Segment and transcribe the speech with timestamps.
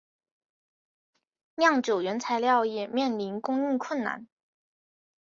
[1.53, 4.27] 酿酒原材料也面临供应困难。